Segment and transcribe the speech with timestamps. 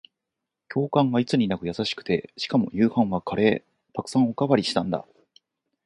[0.67, 3.95] 教官がいつになく優しくて、しかも夕飯はカレー。
[3.95, 5.05] 沢山おかわりしたんだ。